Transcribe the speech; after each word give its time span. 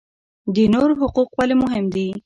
د 0.55 0.57
نورو 0.73 0.93
حقوق 1.01 1.29
ولې 1.39 1.55
مهم 1.63 1.85
دي؟ 1.95 2.07